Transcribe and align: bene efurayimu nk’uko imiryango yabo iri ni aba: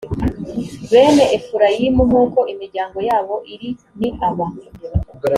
bene 0.91 1.23
efurayimu 1.37 2.01
nk’uko 2.09 2.39
imiryango 2.53 2.97
yabo 3.09 3.35
iri 3.53 3.69
ni 3.99 4.09
aba: 4.27 4.45